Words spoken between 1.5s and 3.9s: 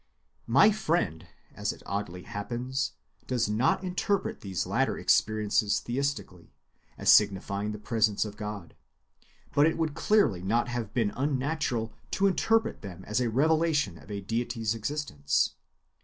as it oddly happens, does not